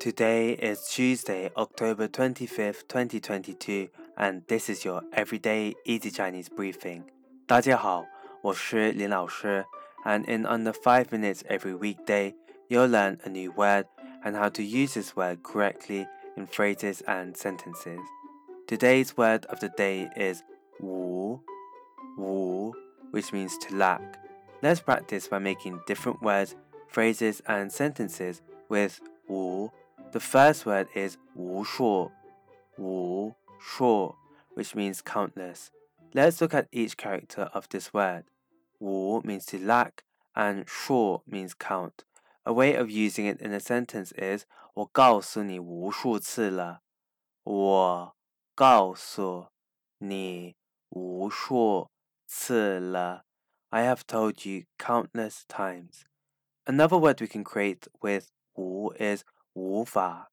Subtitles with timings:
[0.00, 7.03] Today is Tuesday, October 25th, 2022, and this is your everyday easy Chinese briefing.
[7.47, 8.05] 大家好，
[8.41, 9.65] 我是林老师,
[10.05, 12.33] and in under 5 minutes every weekday,
[12.67, 13.85] you'll learn a new word
[14.23, 17.99] and how to use this word correctly in phrases and sentences.
[18.67, 20.43] Today's word of the day is
[20.79, 21.41] wu,
[22.17, 22.73] wu,
[23.11, 24.01] which means to lack.
[24.63, 26.55] Let's practice by making different words,
[26.87, 29.71] phrases, and sentences with wu
[30.11, 32.11] the first word is Wu Shu,
[32.77, 34.15] Wu Shu,
[34.53, 35.71] which means countless.
[36.13, 38.25] Let's look at each character of this word.
[38.79, 40.03] Wu means to lack
[40.35, 42.03] and shu means count.
[42.45, 46.81] A way of using it in a sentence is 我告诉你无数次了。
[47.43, 48.15] 我
[48.55, 49.47] 告诉
[49.99, 50.55] 你
[50.89, 51.89] 无数
[52.25, 53.25] 次了。
[53.69, 56.03] I have told you countless times.
[56.65, 59.23] Another word we can create with 无 is
[59.54, 60.30] 无法,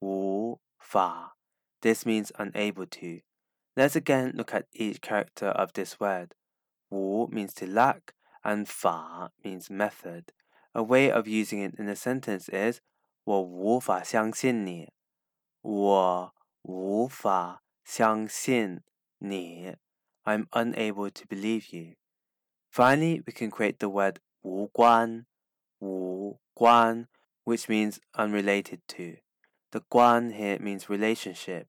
[0.00, 1.36] 无法.
[1.80, 3.22] This means unable to.
[3.74, 6.34] Let's again look at each character of this word.
[6.90, 10.32] 无 means to lack and 法 means method.
[10.72, 12.80] A way of using it in a sentence is
[13.24, 14.92] 我无法相信你。
[15.62, 18.82] 我无法相信
[19.18, 19.76] 你。
[20.24, 21.94] I'm unable to believe you.
[22.70, 25.26] Finally, we can create the word 无关,
[25.78, 27.08] 无关
[27.50, 29.16] which means unrelated to.
[29.72, 31.68] The guan here means relationship.